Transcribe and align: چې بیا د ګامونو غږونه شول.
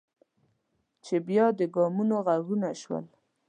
چې 1.05 1.15
بیا 1.27 1.45
د 1.59 1.61
ګامونو 1.75 2.15
غږونه 2.25 2.69
شول. 2.81 3.05